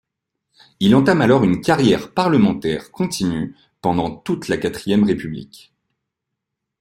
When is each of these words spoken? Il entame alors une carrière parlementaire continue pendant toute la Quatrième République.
Il 0.79 0.95
entame 0.95 1.21
alors 1.21 1.43
une 1.43 1.61
carrière 1.61 2.11
parlementaire 2.11 2.89
continue 2.89 3.55
pendant 3.81 4.09
toute 4.09 4.47
la 4.47 4.57
Quatrième 4.57 5.03
République. 5.03 5.75